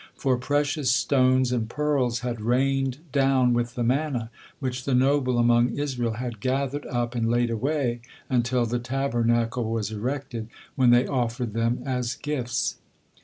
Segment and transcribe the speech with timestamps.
[0.15, 5.77] For precious stones and pearls had rained down with the manna, which the noble among
[5.77, 11.53] Israel had gathered up and laid away until the Tabernacle was erected, when they offered
[11.53, 12.77] them as gifts.